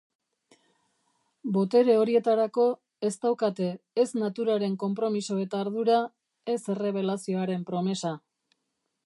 [1.57, 2.65] Botere horietarako
[3.09, 3.69] ez daukate
[4.05, 6.01] ez naturaren konpromiso eta ardura,
[6.57, 8.17] ez errebelazioaren promesa.